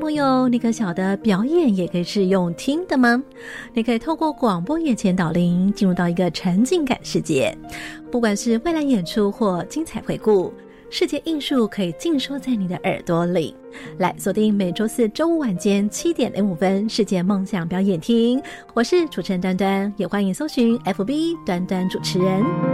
[0.00, 3.22] 朋友，你可晓得表演也可以是用听的吗？
[3.72, 7.56] 你可以透过广播眼前导聆，进入到一个沉浸感世界。
[8.10, 10.52] 不管是未来演出或精彩回顾，
[10.90, 13.54] 世界艺术可以尽收在你的耳朵里。
[13.98, 18.40] 来锁定每周四周五晚间七点零五分，世界梦想表演厅。
[18.72, 22.73] 我是主持人端端，也欢迎搜寻 FB 端端主持人。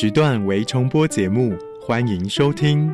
[0.00, 1.52] 时段为重播节目，
[1.84, 2.88] 欢迎收听。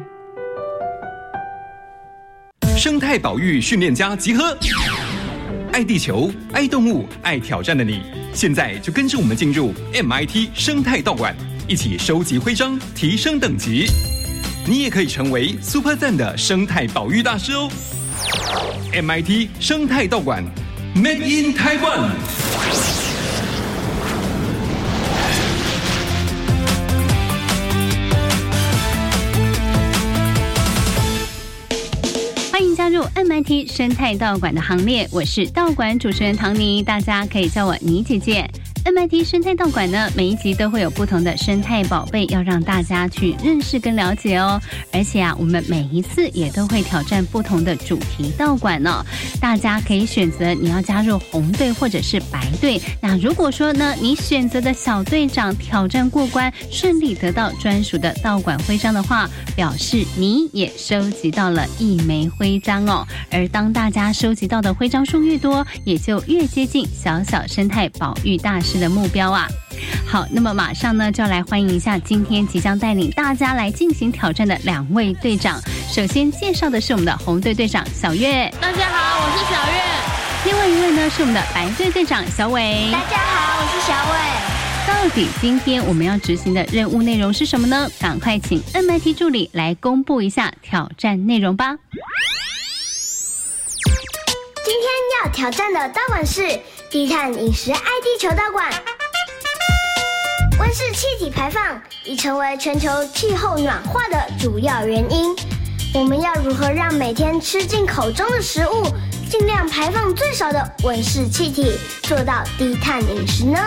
[2.78, 4.56] 生态保育训练家集合，
[5.70, 8.00] 爱地球、爱动物、爱挑战的你，
[8.32, 11.36] 现在就跟着我们进入 MIT 生态道馆，
[11.68, 13.84] 一起收集徽章，提升等级。
[14.66, 17.68] 你也可以成为 Super 赞的生态保育大师哦
[18.94, 20.42] ！MIT 生态道馆
[20.96, 22.43] ，Made in Taiwan。
[33.14, 38.50] MIT 生态道馆的行列，我是道馆主持人唐妮，大家可以叫我妮姐姐。
[38.84, 44.60] MIT 生态道馆呢，每一集都会有不同的生态宝贝，要让大家去认识跟了解哦。
[44.92, 49.02] 而且啊，我们每一次也都会挑战不同的主题道馆呢。
[49.40, 52.78] 大家可以选择你要加入红队或者是白队。
[53.00, 63.06] 那如果说呢，你选择的小队长挑战过关，顺利得到专属的道馆徽章的话，表示你也收集到了一枚徽章哦。
[63.30, 68.84] 而当大家收集到的徽章数越多，也就越接近小小生态保育大师。
[68.84, 69.48] 的目标啊，
[70.06, 75.60] 好，那么马上呢就要来欢迎一下今天即将带领大家来进行挑战的两位队长。
[75.88, 79.80] 首先介绍的是我们的红队队长小月，大家好，我是小月。
[80.46, 84.18] 另外一位呢是我们的白队队长小伟，大家好，我是小伟。
[84.86, 87.88] 到底今天我们要执行的任务内容是什么呢？
[88.00, 91.76] 赶快请 MIT 助理来公布一下挑战内容吧。
[94.64, 94.84] 今天
[95.22, 96.60] 要挑战的当晚是。
[96.94, 98.70] 低碳饮食爱地球道馆，
[100.60, 105.34] 温室气体排放已成为全球气候暖化的主要原因。
[105.92, 108.86] 我们要如何让每天吃进口中的食物
[109.28, 113.58] 尽量排放最少的温室气体，做到低碳饮食呢？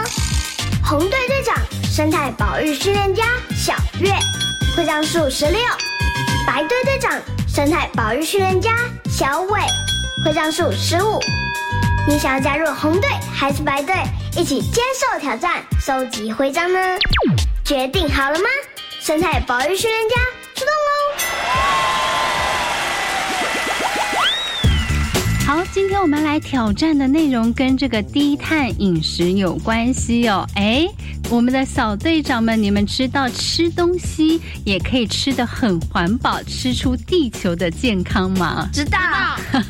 [0.81, 1.53] 红队队长
[1.91, 4.09] 生态保育训练家小月，
[4.73, 5.59] 会章数十六；
[6.47, 7.11] 白队队长
[7.45, 8.71] 生态保育训练家
[9.09, 9.59] 小伟，
[10.23, 11.19] 会章数十五。
[12.09, 13.94] 你想要加入红队还是白队，
[14.38, 16.80] 一起接受挑战，收集徽章呢？
[17.65, 18.45] 决定好了吗？
[19.01, 20.15] 生态保育训练家
[25.47, 30.45] 好，今天我们来挑战的内容跟这个低碳饮食有关系哦。
[30.55, 30.85] 哎。
[31.29, 38.69] 我们的小队长们，你们知道吃东西也可以吃的很环保，吃出地球的健康吗？
[38.71, 38.97] 知道。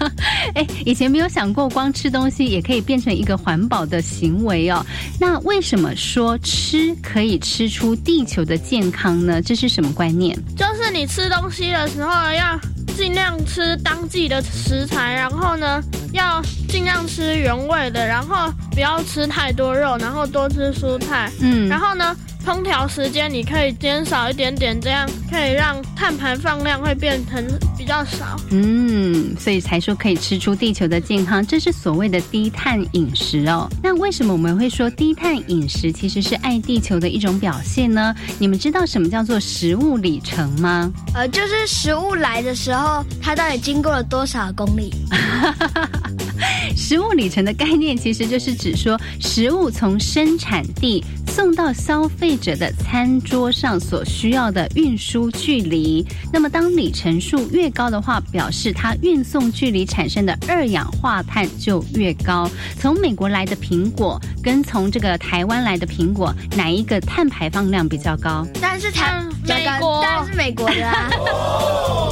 [0.53, 4.85] 哎，以前没有想过，光吃东西也可以变成一个环保的行为哦。
[5.19, 9.41] 那为什么说吃可以吃出地球的健康呢？
[9.41, 10.37] 这是什么观念？
[10.55, 12.59] 就是你吃东西的时候要
[12.97, 15.79] 尽量吃当季的食材，然后呢，
[16.13, 21.31] 要尽量吃原味的，然后不要吃太多肉，然后多吃蔬菜。
[21.39, 22.15] 嗯然后呢，
[22.47, 27.45] 烹调时间你可以减少一点点，这样可以让碳排放量会变成
[27.77, 28.39] 比较少。
[28.51, 33.69] 嗯，所以才说可以吃出地球的健康，这是所谓的低碳饮食哦。
[33.83, 38.15] 那为什么我们会说低碳饮食其实是爱地球的一种表现呢？
[38.39, 40.89] 你们知道什么叫做食物里程吗？
[41.13, 44.93] 呃，就是食物来的时候，它到底经过了多少公里？
[46.75, 56.05] 食物里程的概念其实就是指说，食物从生产地送到消费者的餐桌上所需要的运输距离。
[56.31, 62.49] 那么，当里程数越高的话，表示它运送距离产生的二氧化碳就越高。
[62.79, 68.45] 从美国来的苹果跟从这个台湾来的苹果，哪一个碳排放量比较高？
[68.61, 71.09] 当然是台美国当然是美国的啊。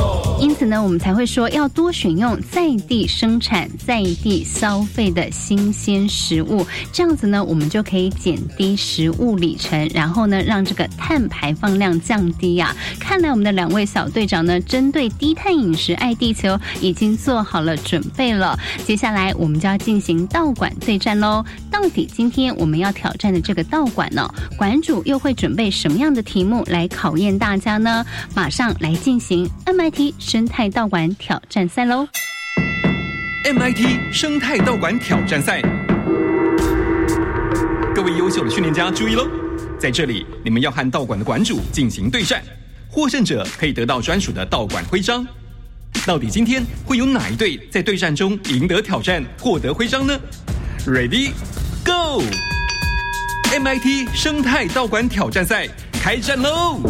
[0.38, 18.60] 因此呢，我们才会说要多选用在地生产、在地消费的新鲜食物，这样子呢，我们就可以减低食物里程，然后呢，让这个碳排放量降低呀、看来我们的两位小队长呢，针对低碳饮食、爱地球已经做好了准备了。
[18.86, 21.44] 接下来我们就要进行道馆对战喽。
[21.72, 28.06] 到底今天我们要挑战的这个道馆呢，馆主又会准备什么样的题目来考验大家呢？
[28.34, 32.08] 马上来进行 MIT 生态道馆挑战赛喽
[33.44, 35.62] ！MIT 生态道馆挑战赛，
[37.94, 39.28] 各位优秀的训练家注意喽！
[39.78, 42.42] 在这里，你们要和道馆的馆主进行对战，
[42.90, 45.24] 获胜者可以得到专属的道馆徽章。
[46.08, 50.20] 到底今天会有哪一队在对战中赢得挑战，获得徽章呢
[50.88, 51.34] ？Ready,
[51.86, 52.24] go!
[53.54, 56.82] MIT 生态道馆挑战赛开战喽！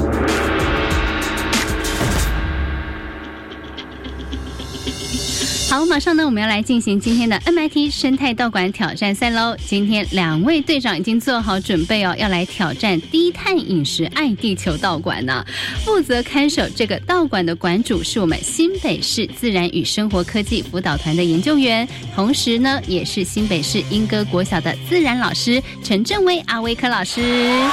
[5.75, 9.53] 好，马上呢，我们要来进行今天的 MIT 生态道馆挑战赛喽。
[9.65, 15.45] 今天两位队长已经做好准备哦，要来挑战低碳饮食爱地球道馆呢。
[15.83, 21.85] 负责看守这个道馆的馆主是我们新北市自然与生活科技辅导团的研究员，
[22.15, 27.19] 同时呢，也是新北市莺歌国小的自然老师陈正威阿威科老师。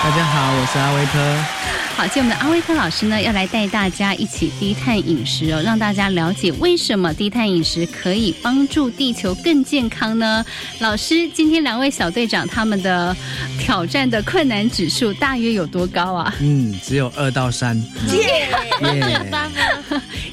[0.03, 1.62] 大家好，我是阿威科。
[1.95, 10.45] 好，今天我们的阿威克老师呢，要来带大家一起低碳饮食哦，让大家了解为什么低碳饮食可以帮助地球更健康呢？
[10.81, 13.15] 老师，今天两位小队长他们的
[13.63, 16.35] 挑战的困难指数大约有多高啊？
[16.41, 17.81] 嗯，只有二到三。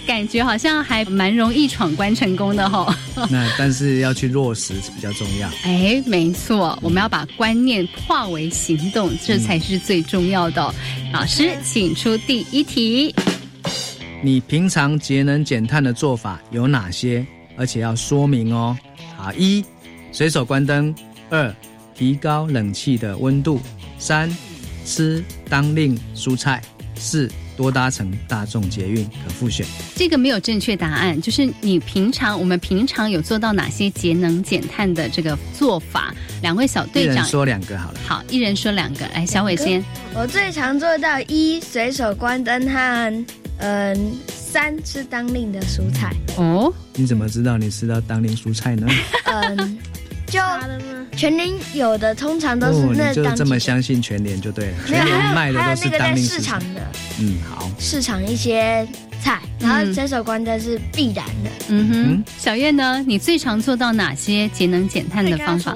[0.07, 2.91] 感觉好像还蛮容易闯关成功的哈、
[3.29, 5.47] 那但是要去落实比较重要。
[5.63, 10.73] 哎，没错，我们要把观念化为行动，这才是最重要的哦、
[11.13, 13.13] 老师，请出第一题。
[14.23, 17.23] 你平常节能减碳的做法有哪些？
[17.55, 18.75] 而且要说明哦。
[19.15, 19.63] 好，一，
[20.11, 20.91] 随手关灯；
[21.29, 21.55] 二，
[21.99, 23.59] 提高冷气的温度；
[23.99, 24.33] 三，
[24.85, 26.61] 吃当令蔬菜；
[26.95, 29.65] 四，多搭乘大众捷运，可复选。
[29.97, 36.15] 这个没有正确答案，就是你平常我们平常有做到哪些节能减碳的这个做法？
[36.41, 37.99] 两位小一队长人说两个好了。
[38.07, 39.05] 好，一人说两个。
[39.13, 39.83] 来，小伟先。
[40.15, 43.25] 我最常做到一随手关灯和
[43.57, 46.15] 嗯三吃当令的蔬菜。
[46.37, 48.87] 哦，你怎么知道你吃到当令蔬菜呢？
[49.25, 49.77] 嗯，
[50.29, 50.39] 就
[51.17, 54.73] 全年有的通常都是哦，那就这么相信全联就对了。
[54.87, 56.21] 没有，全联还卖的都是有还有那个在。
[56.21, 56.81] 市场的
[57.19, 57.69] 嗯，好。
[57.79, 58.87] 市场一些
[59.21, 61.49] 菜，然后随手关灯是必然的。
[61.69, 63.03] 嗯哼，小月呢？
[63.05, 65.75] 你最常做到哪些节能减碳的方法？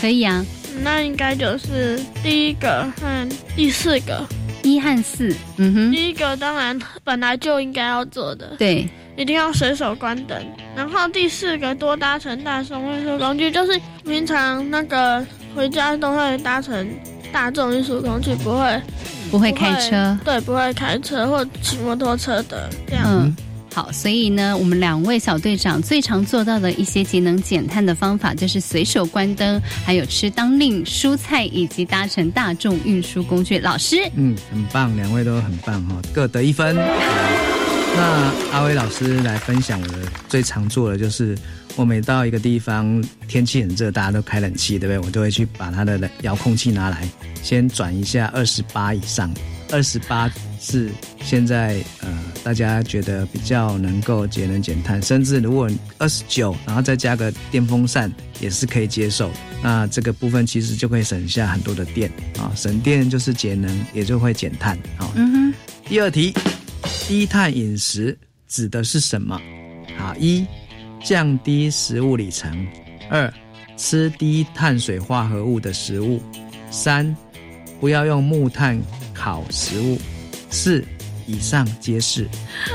[0.00, 0.44] 可以啊，
[0.82, 4.26] 那应该就是第一个和第四个。
[4.62, 8.86] 一和四，嗯哼，第一个当然本来就应该要做的，对，
[9.20, 10.42] 一定要随手关灯。
[10.74, 15.24] 然后第四个多搭乘大众运输工具，就是平常那个
[15.54, 16.88] 回家都会搭乘
[17.30, 18.82] 大众运输工具，不会
[19.30, 23.04] 不会开车，对，不会开车或骑摩托车的这样。
[23.06, 23.36] 嗯。
[23.72, 33.60] 好，所以呢，我们两位小队长最常做到的一些节能减碳的方法，就是随手关灯，还有吃当令蔬菜，以及搭乘大众运输工具。
[33.60, 36.76] 老师，嗯，很棒，两位都很棒哈，各得一分。
[37.96, 41.36] 那阿威老师来分享我的最常做的就是，
[41.76, 45.06] 我每到一个地方，天气很热，大家都开冷气，对不对？
[45.06, 47.06] 我就会去把它的冷遥控器拿来，
[47.42, 49.32] 先转一下二十八以上，
[49.70, 50.30] 二十八
[50.60, 50.90] 是
[51.22, 52.08] 现在呃
[52.42, 55.68] 大家觉得比较能够节能减碳，甚至如果
[55.98, 59.30] 二十九，然后再加个电风扇也是可以接受。
[59.62, 65.10] 那这个部分其实就可以省下很多的电啊，省电就是节能，也就会减碳啊。
[65.16, 65.54] 嗯哼。
[65.86, 66.32] 第二题，
[67.08, 68.16] 低碳饮食
[68.46, 69.40] 指的是什么？
[69.98, 70.46] 好，一
[71.02, 72.66] 降低食物里程，
[73.10, 73.32] 二
[73.76, 76.22] 吃低碳水化合物的食物，
[76.70, 77.16] 三
[77.80, 78.80] 不要用木炭
[79.12, 79.98] 烤食物，
[80.50, 80.84] 四。
[81.30, 82.28] 以上皆是。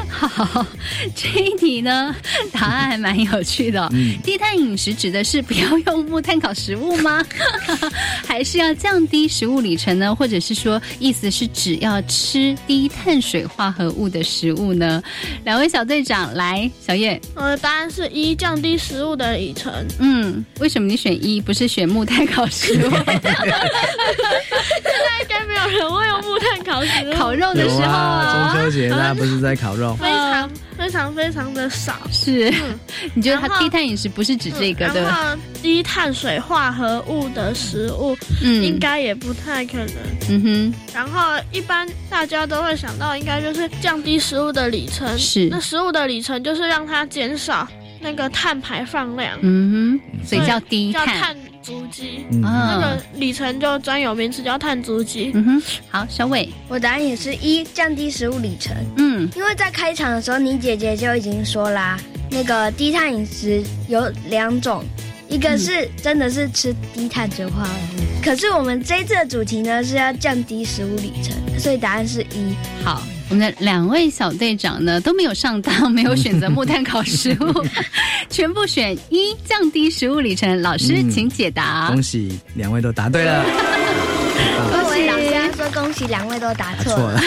[0.10, 0.66] 好，
[1.14, 2.16] 这一题呢，
[2.54, 3.90] 答案还蛮有趣的。
[3.92, 7.24] 嗯，低碳饮食指的是不要用木炭烤食物吗？
[8.26, 10.16] 还是要降低食物里程呢？
[10.16, 15.04] 或者是说，意思是只要吃低碳水化合物的食物呢？
[15.44, 19.74] 两位小队长，来，小叶，我的答案是一，降低食物的里程。
[20.00, 22.90] 嗯，为什么你选一，不是选木炭烤食物？
[23.06, 23.22] 现
[25.04, 28.45] 在应该没有人会用木炭烤食物， 烤肉的时候啊。
[28.52, 31.96] 中秋节大家不是在烤肉，非常非常非常的少。
[32.12, 32.54] 是，
[33.14, 35.38] 你觉得它低碳饮食不是指这个的？
[35.62, 39.90] 低碳水化合物的食物，嗯，应该也不太可能。
[40.30, 40.74] 嗯哼。
[40.94, 41.22] 然后
[41.52, 45.18] 一般大家都会想到，应该就是降低食物的里程。
[45.18, 45.48] 是。
[45.50, 47.68] 那食物的里程就是让它减少
[48.00, 49.38] 那个碳排放量。
[49.42, 50.26] 嗯哼。
[50.26, 51.36] 所以叫低碳。
[51.66, 55.32] 足迹，那个里程就专有名词叫碳足迹。
[55.34, 58.76] 嗯哼，好，小伟，我答案也是一，降低食物里程。
[58.98, 64.84] 嗯，因为在开场的时候，你姐姐就已经说啦，那个低碳饮食有两种，
[65.28, 72.54] 一个是真的是吃低碳水化合物，可是我们这次的主题呢是要降低食物里程，所以答案是一。
[72.84, 73.02] 好。
[73.30, 77.66] 我们的两位小队长呢都没有上当，没有选择 木炭烤食物，
[78.30, 80.62] 全部选一，降低食物里程。
[80.62, 81.88] 老师，请解答。
[81.88, 83.44] 恭喜两位都答对了。
[84.72, 87.20] 恭喜老师说恭喜两位都答错了。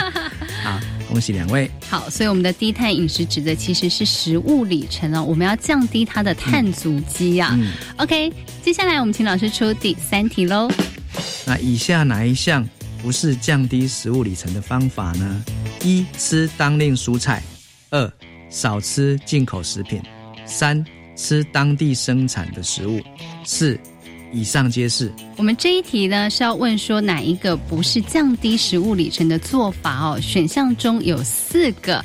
[0.64, 1.70] 好，恭喜两位。
[1.90, 7.56] 好，所以我们的低碳饮食指的其实是食物里程哦，我们要降低它的碳足迹啊。
[7.98, 8.32] OK，
[8.62, 10.70] 接下来我们请老师出第三题喽。
[11.44, 12.66] 那以下哪一项？
[13.04, 15.44] 不是降低食物里程的方法呢？
[15.82, 17.42] 一吃当令蔬菜，
[17.90, 18.12] 二
[18.48, 20.00] 少吃进口食品，
[20.46, 20.82] 三
[21.14, 23.02] 吃当地生产的食物，
[23.44, 23.78] 四
[24.32, 25.12] 以上皆是。
[25.36, 30.18] 我们这一题呢是要问说哪一个不是降低食物里程的做法哦？
[30.18, 32.02] 选项中有四个，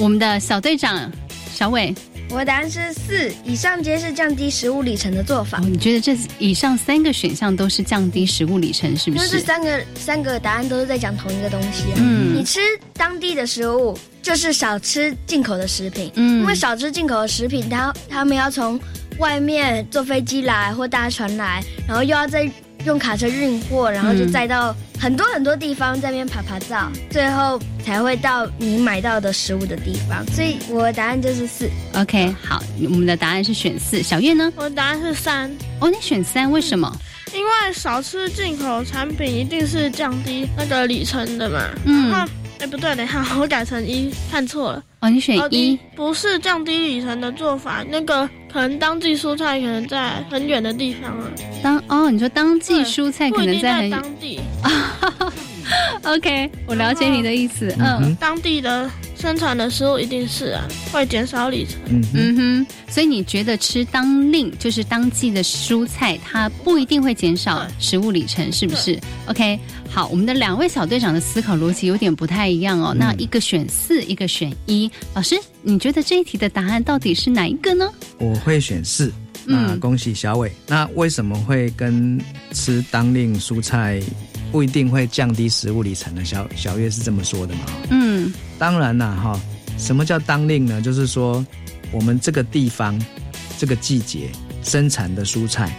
[0.00, 1.12] 我们的小队长
[1.54, 1.94] 小伟。
[2.30, 5.58] 我的答案是四，以上皆是降低食物里程的做法。
[5.58, 9.24] 你觉得这以上三个选项都是降低食物里程，是不是？
[9.26, 11.86] 因为这三个三个答案都是在讲同一个东西。
[11.96, 12.60] 嗯，你吃
[12.94, 16.12] 当地的食物，就是少吃进口的食品。
[16.14, 18.78] 嗯，因为少吃进口的食品，他他们要从
[19.18, 22.48] 外面坐飞机来或搭船来，然后又要再。
[22.84, 30.24] 用卡车运货，然后就载到很多很多地方，在那边爬爬照，最后才会到你买到的食物的地方。
[30.32, 31.68] 所以我的答案就是四。
[31.94, 34.02] OK，好，我们的答案是选四。
[34.02, 34.52] 小月呢？
[34.56, 35.50] 我的答案是三。
[35.80, 36.90] 哦，你选三，为什么？
[37.32, 41.62] 因为少吃进口产品一定是降低那个里程的嘛。
[41.84, 42.12] 嗯。
[42.58, 44.82] 哎，不对，等一下，我改成一，看错了。
[45.00, 47.82] 哦，你选一，不是降低里程的做法。
[47.88, 51.30] 那个可能当季蔬菜可能在很远的地方啊。
[51.62, 54.40] 当哦，你说当季蔬菜可能在很当地。
[56.02, 57.72] OK，我了解你的意思。
[57.78, 61.78] 嗯，当地的生产的食物一定是啊，会减少里程。
[62.14, 72.94] 嗯哼，所以你觉得吃当令就是当季的蔬菜，它不一定会减少食物里程，是不是？OK，好，我们的两位小队长的思考逻辑有点不太一样哦。
[72.98, 74.90] 那一个选四，一个选一。
[75.14, 77.92] 老师，你觉得这一题的答案到底是哪一个呢？
[78.18, 79.12] 我会选四。
[79.44, 80.50] 那恭喜小伟。
[80.66, 82.20] 那为什么会跟
[82.52, 84.00] 吃当令蔬菜？
[84.52, 87.60] 不一定会降低食物里程呢，小小月是这么说的嘛？
[87.90, 89.40] 嗯，当然啦，哈，
[89.78, 90.82] 什么叫当令呢？
[90.82, 91.42] 就是说，
[91.90, 93.00] 我们这个地方
[93.56, 94.28] 这个季节
[94.62, 95.74] 生产的蔬菜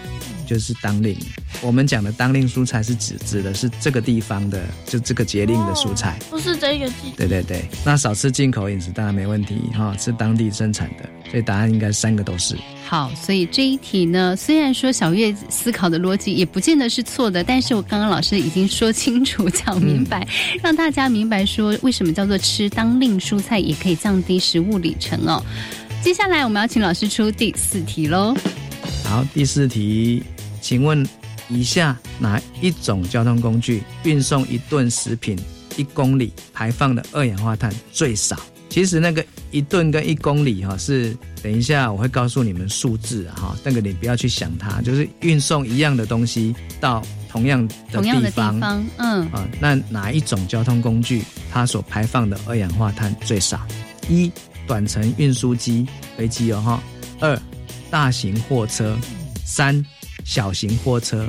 [0.51, 1.15] 就是当令。
[1.61, 7.13] 我们讲的当令蔬菜是指指的是这个地方的，就这个节令的蔬菜，不是这个季。
[7.15, 12.57] 对对对，那少吃进口饮食当然没问题哈，吃当地生产的，所以答案应该三个都是。
[12.85, 20.27] 好，所以这一题呢，虽然说小月思考的逻辑也不见得是错的，但是我刚刚老师已经说清楚、讲明白，
[20.61, 25.41] 让大家明白说为什么叫做吃当令蔬菜也可以降低食物里程哦。
[26.03, 28.35] 接下来我们要请老师出第四题喽。
[29.05, 30.23] 好，第四题，
[30.61, 31.05] 请问。
[31.49, 35.37] 以下哪一种交通工具运送一吨食品
[35.75, 38.39] 一公里排放的二氧化碳最少？
[38.69, 41.13] 其实那个一吨跟一公里哈是，
[41.43, 53.59] 等一下我会告诉你们数字哈，那个你不要去想它，就是运送一样的东西到同样的地方，嗯啊，那哪一种交通工具它所排放的二氧化碳最少？
[54.07, 54.31] 一
[54.65, 56.83] 短程运输机飞机哦哈，
[57.19, 57.37] 二
[57.89, 58.97] 大型货车，
[59.43, 59.85] 三。
[60.23, 61.27] 小型货车，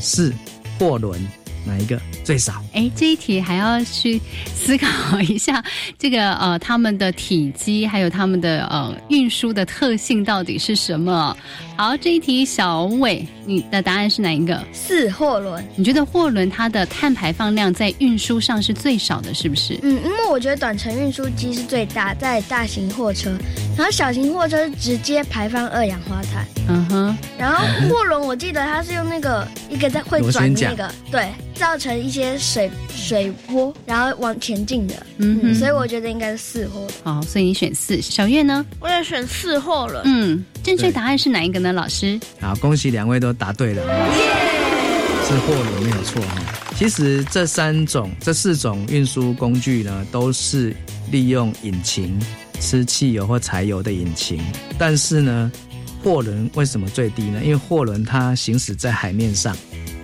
[0.00, 0.32] 四
[0.78, 1.20] 货轮，
[1.64, 2.62] 哪一个最少？
[2.72, 4.20] 哎，这一题还要去
[4.54, 5.62] 思考一下，
[5.98, 11.36] 这个呃，他们的体积还有他们的呃运输的特性到底是什么？
[11.82, 14.64] 好，这一题小伟，你的答案是哪一个？
[14.72, 15.64] 四货轮。
[15.74, 19.76] 你觉得货轮它的碳排放量在运输上是最少的，是不是？
[19.82, 23.36] 嗯，因为我觉得短程运输机是最大，在大型货车，
[23.76, 26.46] 然后小型货车直接排放二氧化碳。
[26.68, 27.18] 嗯哼。
[27.36, 34.94] 然后货轮，我记得它是用那个一个在会转那个， 对，造成一些水水波，然后往前进的。
[35.16, 35.54] 嗯哼。
[35.56, 36.86] 所以我觉得应该是四货。
[37.02, 38.00] 好，所以你选四。
[38.00, 38.64] 小月呢？
[38.78, 40.00] 我也选四货轮。
[40.04, 41.71] 嗯，正确答案是哪一个呢？
[41.72, 42.18] 老师？
[42.40, 43.82] 好，恭喜两位都答对了。
[45.24, 46.42] 是货轮没有错哈。
[46.76, 50.74] 其实这三种、这四种运输工具呢，都是
[51.10, 52.18] 利用引擎
[52.60, 54.40] 吃汽油或柴油的引擎。
[54.76, 55.50] 但是呢，
[56.02, 57.40] 货轮为什么最低呢？
[57.44, 59.56] 因为货轮它行驶在海面上，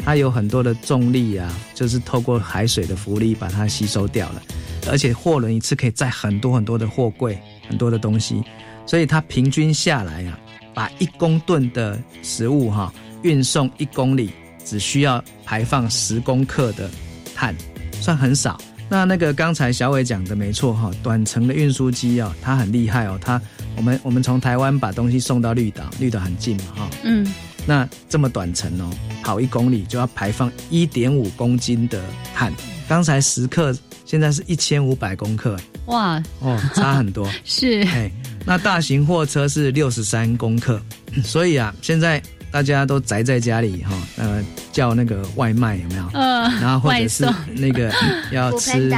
[0.05, 4.43] 它有很多的重力啊，就是透过海水的浮力把它吸收掉了。
[4.89, 8.43] 而且货轮一次可以载很多很多的货柜、很多的东西，
[8.87, 10.39] 所以它平均下来啊，
[10.79, 14.31] 把一公吨的食物哈运送一公里。
[14.65, 16.91] 只需要排放十公克的
[17.35, 17.57] 碳，
[18.03, 18.61] 算很少。
[18.87, 23.19] 那那个刚才小伟讲的没错哈，短程的运输机啊，它很厉害哦。
[23.19, 23.41] 它
[23.77, 26.91] 我们我们从台湾把东西送到绿岛，绿岛很近嘛哈。
[27.03, 27.27] 嗯。
[27.65, 28.91] 那这么短程哦，
[29.23, 32.03] 跑一公里就要排放一点五公斤的
[32.35, 32.53] 碳。
[32.87, 35.57] 刚才十克，现在是一千五百公克。
[35.87, 37.27] 哇哦，差很多。
[37.43, 37.83] 是。
[37.85, 38.11] 哎，
[38.49, 40.81] 那大型货车是六十三公克，
[41.23, 42.21] 所以啊，现在。
[42.51, 46.11] 大家都宅在家里哈，呃，叫那个外卖有没有？
[46.15, 47.93] 嗯，然后或者是那个
[48.33, 48.91] 要吃，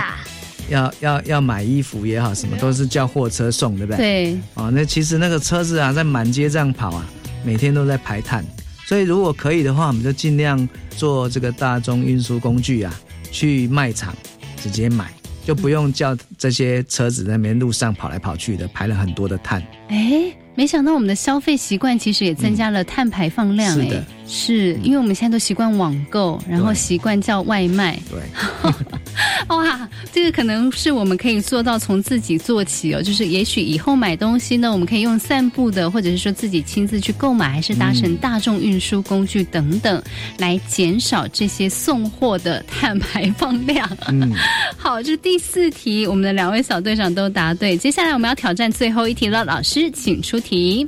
[0.68, 3.96] 要要要买衣服也好，什么都是叫货车送，对不对？
[3.96, 4.38] 对。
[4.54, 7.04] 哦，那其实那个车子啊，在满街这样跑啊，
[7.42, 8.44] 每天都在排碳，
[8.86, 13.00] 所以如果可以的话，我们就尽量做这个大众运输工具啊，
[13.32, 14.14] 去卖场
[14.62, 15.12] 直接买，
[15.50, 19.60] 就不用叫这些车子在那边路上跑来跑去的，排了很多的碳。
[19.88, 20.32] 哎。
[20.56, 28.20] 没想到我们的消费习惯其实也增加了碳排放量，哎，是因为我们现在都习惯网购，然后习惯叫外卖，对。
[29.48, 33.02] 哇，这个可能是我们可以做到从自己做起哦。
[33.02, 40.02] 就是也许以后买东西呢，我们可以用散步的，或者是说自己亲自去购买，还是搭乘大众运输工具等等，
[40.38, 43.88] 来减少这些送货的碳排放量。
[44.08, 44.32] 嗯，
[44.76, 47.76] 好，这第四题，我们的两位小队长都答对。
[47.76, 50.86] 接下来我们要挑战最后一题了，老师请出题。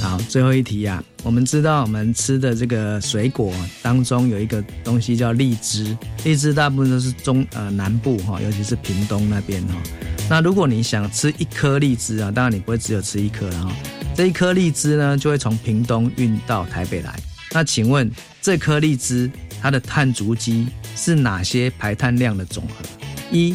[0.00, 1.02] 好，最后一题呀。
[1.24, 3.52] 我们知道，我们吃的这个水果
[3.82, 9.74] 当中有一个东西叫荔枝，荔枝大部分都是中呃南部哈，尤其是屏东那边哈。
[10.30, 13.72] 那如果你想吃一颗荔枝啊，当然你不会只有吃一颗了哈。
[14.14, 17.14] 这一颗荔枝呢，就会从屏东运到台北来。
[17.52, 22.84] 那请问这颗荔枝它的碳足迹是哪些排碳量的总和？
[23.30, 23.54] 一、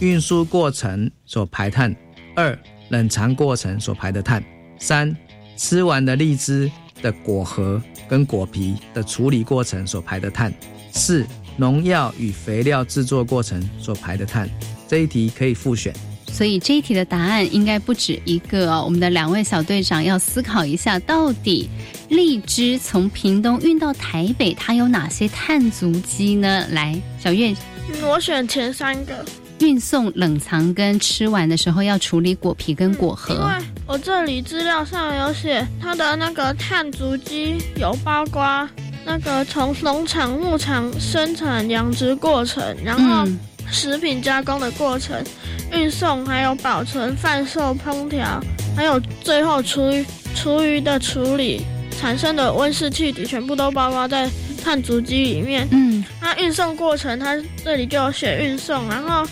[0.00, 1.92] 运输过程所排碳；
[2.34, 4.40] 二、冷藏过程所排的碳；
[4.78, 5.14] 三、
[5.56, 6.70] 吃完的荔枝。
[7.02, 10.52] 的果核跟果皮的处理过程所排的碳，
[10.92, 14.48] 四农药与肥料制作过程所排的碳。
[14.88, 15.94] 这一题可以复选，
[16.30, 18.82] 所以这一题的答案应该不止一个哦。
[18.84, 21.68] 我们的两位小队长要思考一下，到底
[22.08, 26.66] 荔枝从屏东运到台北，它有哪些碳足迹呢？
[26.72, 27.54] 来，小月，
[28.02, 29.24] 我选前三个。
[29.60, 33.32] 运送、冷藏跟吃完的时候要处理果皮跟果核。
[33.32, 38.68] 因为我这里资料上有写，它的那个碳足迹有包括
[39.04, 43.30] 那个从农场、牧场生产、养殖过程，然后
[43.70, 45.22] 食品加工的过程、
[45.72, 48.40] 运送，还有保存、贩售、烹调，
[48.76, 51.62] 还有最后厨余厨余的处理
[52.00, 54.30] 产生的温室气体，全部都包括在
[54.64, 55.68] 碳足迹里面。
[55.72, 59.26] 嗯，那运送过程，它这里就有写运送，然后。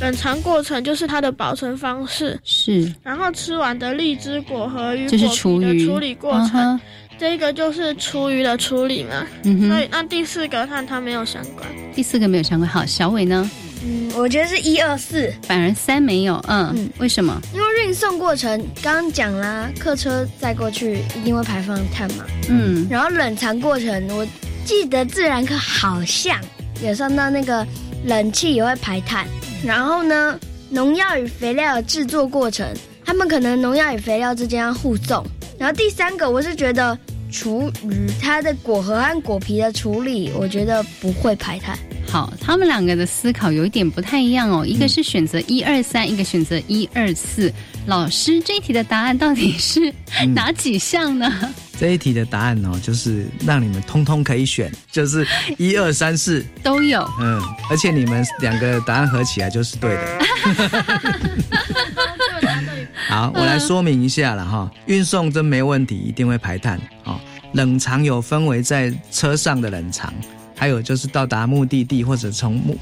[0.00, 2.92] 冷藏过程就是它的保存方式，是。
[3.02, 5.24] 然后吃完的荔枝果核与果皮
[5.60, 6.78] 的处理过程，
[7.18, 9.26] 这个就是厨余的处理嘛。
[9.44, 11.66] 嗯所以那第四个看它没有相关。
[11.94, 12.68] 第四个没有相关。
[12.68, 13.48] 好，小伟呢？
[13.86, 16.42] 嗯，我觉得是一二四，反而三没有。
[16.48, 17.40] 嗯，为什么？
[17.52, 22.24] 因为运送过程刚刚讲啦，客车载过去一定会排放碳嘛。
[22.48, 22.86] 嗯。
[22.90, 24.26] 然后冷藏过程，我
[24.64, 26.36] 记得自然课好像
[26.82, 27.66] 有上到那个
[28.06, 29.26] 冷气也会排碳。
[29.64, 32.68] 然后呢，农药与肥料的制作过程，
[33.04, 35.24] 他们可能农药与肥料之间要互送。
[35.58, 36.98] 然后第三个，我是觉得
[37.32, 41.78] 厨余它的果核和果皮的处理，我觉得不会排碳。
[42.06, 47.52] 好，他们两个的思考有一点不太一样哦，一个是选择一二三，一个选择一二四。
[47.86, 49.92] 老师，这一题的答案到底是
[50.34, 51.54] 哪几项呢？
[51.78, 55.26] 这一题的答案哦，就是让你们通通可以选，就是
[55.58, 57.08] 一二三四都有。
[57.20, 60.18] 嗯，而且你们两个答案合起来就是对的。
[63.08, 64.70] 好，我来说明一下了哈。
[64.86, 66.80] 运送真没问题，一定会排碳。
[67.04, 67.20] 哦，
[67.52, 70.12] 冷藏有分为在车上的冷藏，
[70.64, 72.74] 还有就是到达目的地或者从目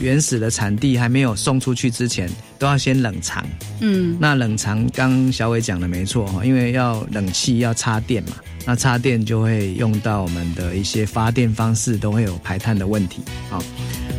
[0.00, 3.44] 原始的产地还没有送出去之前，都要先冷藏。
[3.80, 13.20] 嗯，那冷藏刚小伟讲的没错哈，因为要冷气要插电嘛，那插电就会用到我们的一些发电方式都会有排碳的问题。
[13.50, 13.62] 好，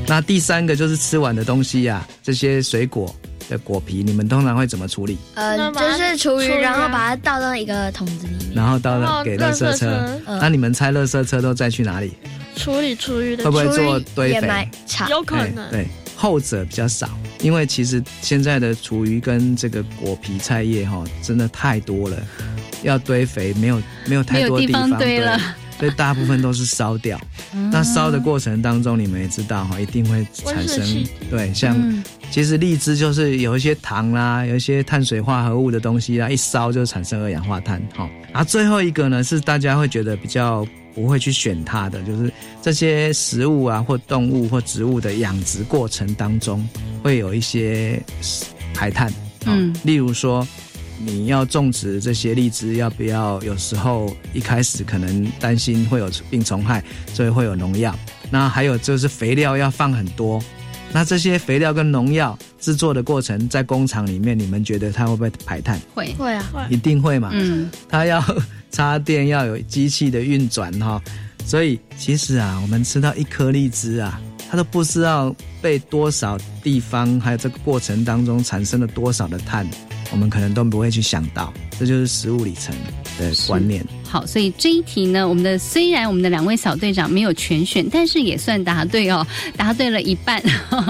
[0.05, 3.15] 那第三个就是吃完的东西呀，这些水果。
[3.49, 5.17] 的果皮，你们通常会怎么处理？
[5.35, 10.19] 呃，就是厨余，然后把它倒到一个桶子里面，然后倒到给垃圾车。
[10.25, 12.13] 那你们猜垃圾车都再去哪里？
[12.55, 14.69] 处理厨余的，会不会做堆肥？
[15.09, 15.69] 有可能。
[15.69, 17.09] 对，后者比较少，
[17.41, 22.17] 因为其实现在的厨余跟这个果皮菜叶哈，真的太多了，
[22.81, 25.39] 要堆肥没有没有太多地方堆了。
[25.79, 27.19] 所以大部分都是烧掉，
[27.71, 38.09] 那烧的过程当中，你们也知道哈，一定会产生对，像其实荔枝就是有一些糖啦，有一些碳水化合物的东西啦，一烧就产生二氧化碳哈。
[38.33, 46.67] 然后最后一个呢，是大家会觉得比较不会去选它的，就是这些食物啊或动物或植物的养殖过程当中
[47.03, 48.01] 会有一些
[48.73, 49.13] 排碳，
[49.45, 50.45] 嗯，例如说。
[50.99, 53.41] 你要种植这些荔枝，要不要？
[53.41, 56.83] 有时候一开始可能担心会有病虫害，
[57.13, 57.97] 所以会有农药。
[58.29, 60.41] 那还有就是肥料要放很多。
[60.91, 65.79] 那这些肥料跟农药制作的过程，在工厂里面，你们觉得它会不会排碳？
[65.93, 67.29] 会会啊，会一定会嘛。
[67.33, 68.23] 嗯，它要
[68.71, 71.01] 插电，要有机器的运转哈。
[71.45, 79.67] 所以其实啊，我们吃到一颗荔枝啊，它都不知道被多少地方，还有这个过程当中产生了多少的碳。
[80.11, 82.75] 我们可能都不会去想到，这就是食物里程
[83.19, 83.85] 的观念。
[84.07, 89.25] 好，所以这一题呢，我们的虽然我们的两位小队长没有全选，但是也算答对哦，
[89.57, 90.41] 答对了一半。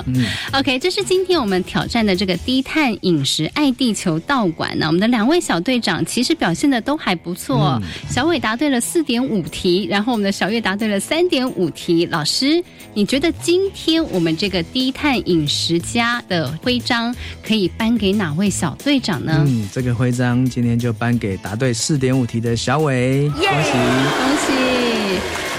[0.06, 4.86] 嗯， OK，这是今天我们挑战的这个低碳饮食爱地球道馆呢。
[4.86, 12.06] 我们的两位小队长其实表现的都还不错，小伟答对了四点五题，然后我们的小月答对了三点五题。
[12.06, 19.43] 老师，你觉得今天我们这个低碳饮食家的徽章可以颁给哪位小队长呢？
[19.47, 23.06] 嗯，这个徽章今天就颁给答对四点五题的小伟。
[23.07, 24.96] 恭喜恭喜！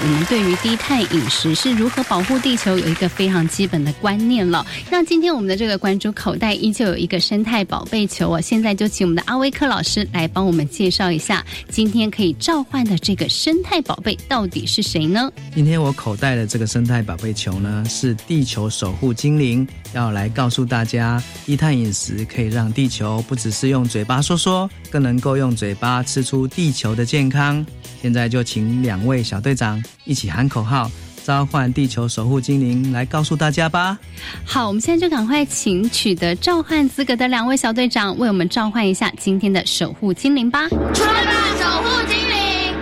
[0.00, 4.64] 我们对于低碳饮食是如何保护地球有一个非常基本的观念了。
[4.90, 15.30] 那今天我们的这个关注口袋依旧有一个生态宝贝球哦，现在就请我们的阿威克老师来帮我们介绍一下，今天可以召唤的这个生态宝贝到底是谁呢？
[15.52, 27.66] 今天我口袋的这个生态宝贝球呢，是地球守护精灵，要来告诉大家，低碳饮食可以让地球不只是用嘴巴说说，更能够用嘴巴吃出地球的健康。
[28.00, 30.90] 现在就请两位小队长一起喊口号，
[31.24, 33.98] 召唤地球守护精灵来告诉大家吧。
[34.44, 40.68] 好，我们现在就赶快请取得召唤资格的两位小队长为我们召唤一下今天的守护精灵吧。
[40.68, 42.74] 出来吧，守护精灵！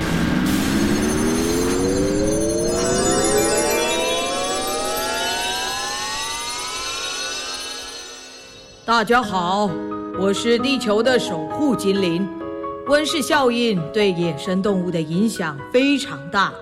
[8.85, 9.69] 大家好，
[10.21, 12.25] 我是地球的守护精灵。
[12.87, 16.53] 温室效应对野生动物的影响非常大，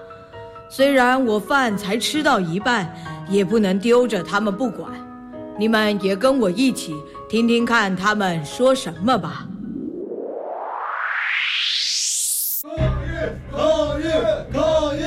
[0.76, 2.92] 虽然我饭才吃到一半，
[3.28, 4.90] 也不能丢着他们不管。
[5.56, 6.92] 你们也跟我一起
[7.28, 9.46] 听听看他们说什么吧。
[13.52, 14.02] 抗议！
[14.02, 14.02] 抗议！
[14.52, 15.02] 抗议！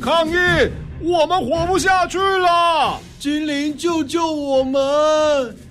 [0.00, 0.70] 抗议！
[1.00, 3.00] 我们活不下去了！
[3.18, 4.80] 精灵，救救我们！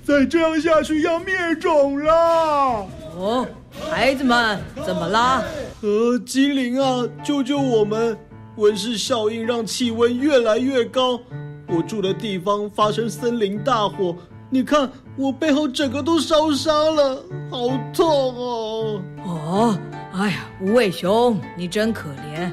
[0.04, 2.86] 再这样下去要灭种了！
[3.18, 3.48] 哦。
[3.90, 5.42] 孩子们，怎么啦？
[5.80, 8.18] 呃，精灵啊，救救我们！
[8.58, 11.20] 温室效应让气温越来越高，
[11.68, 14.16] 我住的地方发生森林大火，
[14.50, 19.02] 你看我背后整个都烧伤了，好痛哦！
[19.26, 19.80] 哦，
[20.14, 22.52] 哎呀，无尾熊，你真可怜，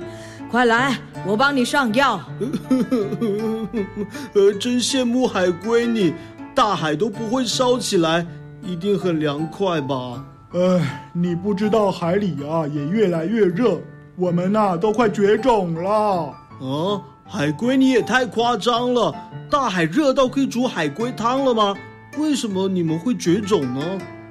[0.48, 2.20] 快来，我帮你上药。
[4.34, 6.14] 呃，真羡慕海龟你，
[6.54, 8.24] 大海都不会烧起来，
[8.62, 10.24] 一定很凉快吧？
[10.52, 13.78] 哎，你不知道海里啊也越来越热，
[14.18, 16.34] 我们呐都快绝种了。
[16.60, 19.14] 嗯，海龟你也太夸张了，
[19.48, 21.72] 大海热到可以煮海龟汤了吗？
[22.18, 23.80] 为什么你们会绝种呢？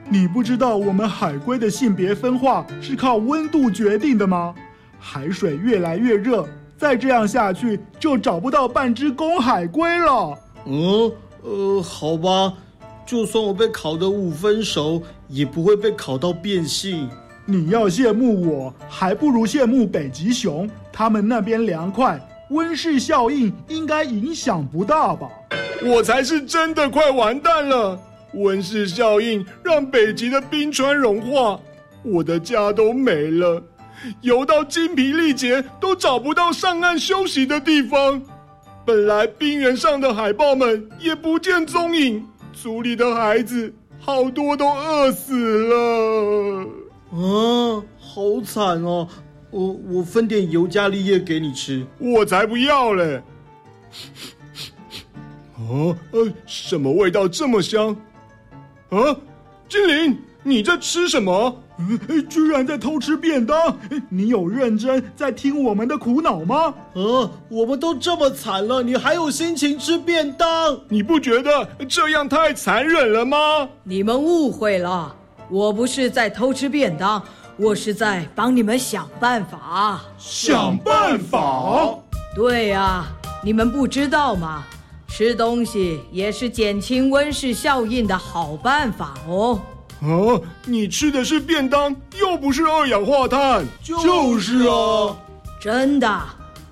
[0.10, 4.54] 你不知道我们海龟的性别分化是靠温度决定的吗？
[5.00, 6.46] 海水越来越热，
[6.78, 10.38] 再这样下去就找不到半只公海龟了。
[10.66, 11.12] 嗯，
[11.44, 12.54] 呃，好吧。
[13.06, 17.08] 就算我被烤得五分熟，也不会被烤到变性。
[17.50, 25.30] 你要羡慕我，还不如羡慕北极熊，他们那边凉快，温室效应应该影响不大吧？
[25.82, 27.98] 我才是真的快完蛋了！
[28.34, 31.58] 温室效应让北极的冰川融化，
[32.04, 33.64] 我的家都没了，
[34.20, 38.22] 游到精疲力竭都找不到上岸休息的地方。
[38.86, 46.68] 本来冰原上的海豹们也不见踪影，族里的孩子好多都饿死了。
[47.12, 49.08] 啊，好惨哦！
[49.50, 53.22] 我我分点尤加利叶给你吃，我才不要嘞！
[55.58, 57.96] 哦，呃，什么味道这么香？
[58.90, 59.16] 啊，
[59.70, 61.64] 精灵，你在吃什么？
[62.28, 63.78] 居然在偷吃便当！
[64.10, 66.74] 你有认真在听我们的苦恼吗？
[66.94, 70.80] 呃，我们都这么惨了，你还有心情吃便当？
[70.90, 73.70] 你不觉得这样太残忍了吗？
[73.84, 75.16] 你们误会了，
[75.50, 77.24] 我不是在偷吃便当，
[77.56, 80.02] 我是在帮你们想办法。
[80.18, 81.98] 想办法？
[82.36, 83.06] 对呀，
[83.44, 84.64] 你们不知道吗？
[85.08, 89.60] 吃东西也是减轻温室效应的好办法哦。
[90.02, 93.66] 啊，你吃的是便当，又不是二氧化碳。
[93.82, 95.16] 就是啊，
[95.62, 96.22] 真的，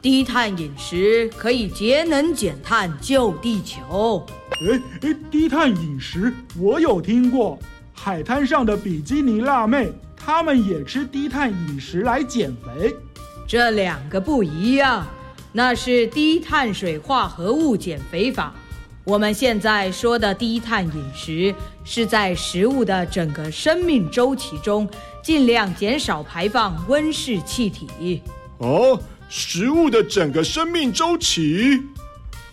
[0.02, 4.24] 低碳饮食可以节能减碳救地球。
[4.52, 7.58] 哎哎，低碳饮食我有听过，
[7.96, 12.96] 海滩上的比基尼辣妹，她们也吃低碳饮食来减肥。
[13.48, 15.08] 这两个不一样。
[15.58, 18.54] 那是低碳水化合物减肥法。
[19.06, 21.56] 我们现在说的低碳饮食，
[21.86, 24.86] 是在食物的整个生命周期中，
[25.24, 28.22] 尽量减少排放温室气体。
[28.58, 31.82] 哦，食物的整个生命周期，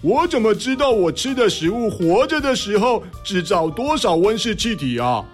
[0.02, 5.24] 我怎么知道我吃的食物活着的时候制造多少温室气体啊？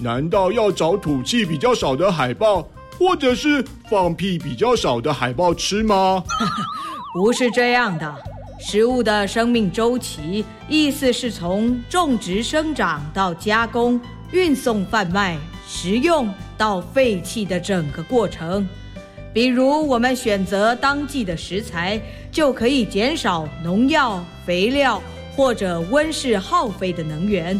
[0.00, 6.24] 难道要找吐气比较少的海豹，或者是放屁比较少的海豹吃吗？
[7.14, 8.14] 不是这样的，
[8.58, 13.98] 食物的生命周期，意思是从种植、生长到加工、
[14.32, 18.68] 运送、贩卖、食用到废弃的整个过程。
[19.36, 22.00] 比如，我们选择当季的食材，
[22.32, 25.02] 就可以减少农药、肥料
[25.36, 27.54] 或者温室耗费的能源；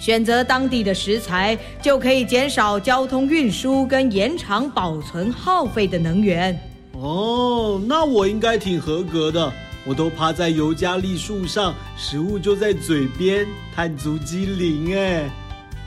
[0.00, 6.58] 选择当地的食材，就可以减少交通运输跟延长保存耗费的能源。
[6.92, 9.52] 哦，那我应该挺合格的。
[9.86, 15.28] 我都趴在尤加利树上，食物就在嘴边，碳足迹零哎。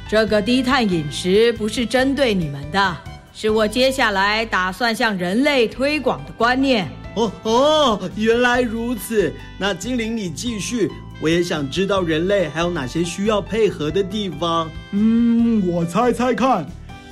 [0.07, 2.95] 这个低碳饮食不是针对你们的，
[3.33, 6.87] 是我接下来打算向人类推广的观念。
[7.15, 9.33] 哦哦，原来如此。
[9.57, 10.89] 那精灵你继续，
[11.21, 14.69] 我也想知道人类还有哪些需要配合的地方。
[14.91, 16.65] 嗯，我猜猜看，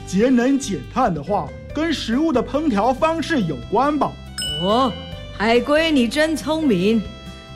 [0.06, 1.48] 节能减碳的话。
[1.72, 4.12] 跟食物的烹调方式有关吧？
[4.64, 4.92] 哦，
[5.38, 7.02] 海龟，你真聪明！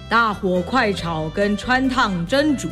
[0.08, 2.70] 大火快炒跟穿烫蒸煮，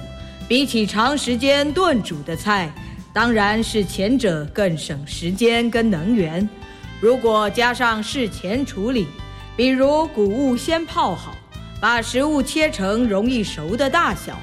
[0.47, 2.71] 比起长时间炖煮的菜，
[3.13, 6.47] 当然是前者更省时间跟能源。
[6.99, 9.07] 如果加上事前处理，
[9.55, 11.35] 比如谷物先泡好，
[11.79, 14.39] 把食物切成容易熟的大小，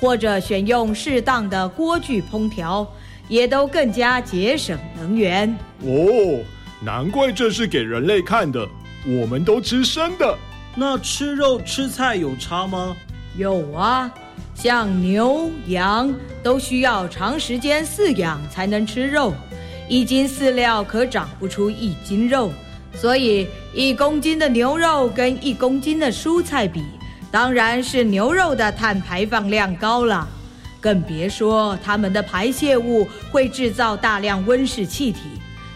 [0.00, 2.86] 或者选用适当的锅具烹调。
[3.28, 6.44] 也都更加节省能源哦，
[6.80, 8.64] 难怪这是给人类看的。
[9.04, 10.38] 我们都吃生的，
[10.76, 12.96] 那吃肉吃菜有差吗？
[13.36, 14.08] 有啊，
[14.56, 19.34] 像牛羊都需要长时间饲养才能吃肉，
[19.86, 22.50] 一斤饲料可长不出一斤肉，
[22.94, 26.82] 所以一公斤的牛肉跟一公斤的蔬菜比，
[27.30, 30.26] 当然是牛肉的碳排放量高了。
[30.80, 35.20] 更别说它们的排泄物会制造大量温室气体，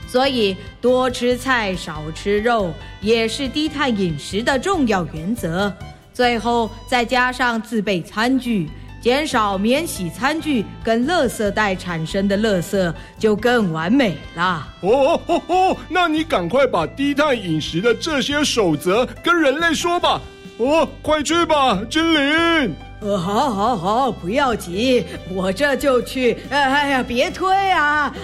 [0.07, 5.73] 所以多吃菜少吃肉也是低碳饮食的重要原则。
[6.13, 8.69] 最后再加上自备餐具，
[9.01, 14.69] 减少免洗餐具跟垃圾袋产生的垃圾，就更完美了。
[14.83, 20.21] 哦哦哦，那你赶快把低碳饮食的这些守则跟人类说吧。
[20.59, 22.75] 哦，快去吧，精灵。
[23.01, 26.37] 呃，好，好，好，不要急，我这就去。
[26.51, 28.15] 哎呀，别推啊！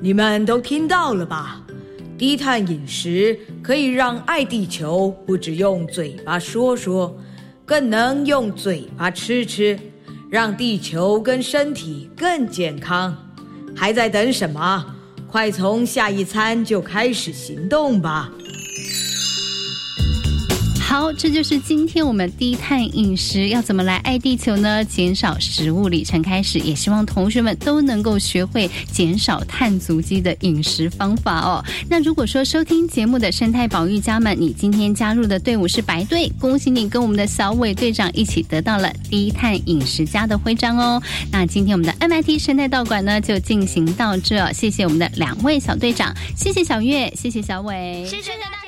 [0.00, 1.60] 你们都听到了吧？
[2.18, 7.12] 低碳饮食可以让爱地球不只用嘴巴说说，
[7.64, 9.76] 更能用嘴巴吃吃，
[10.30, 13.12] 让地球跟身体更健康。
[13.74, 14.86] 还在等什么？
[15.26, 18.30] 快从下一餐就开始行动吧！
[20.98, 24.82] 好，这就是今天我们低碳饮食要怎么来爱地球呢？
[24.82, 31.62] 减少食物里程开始，也希望同学们都能够学会减少碳足迹的饮食方法哦。
[31.90, 41.02] 那如果说收听节目的生态保育家们，你今天加入的队伍是白队，恭喜你跟我们的小伟队长一起得到了低碳饮食家的徽章哦。
[41.30, 48.65] 那今天我们的 MIT 生态道馆呢就进行到这，谢谢我们的两位小队长，谢谢小月，谢谢小伟，谢谢大家。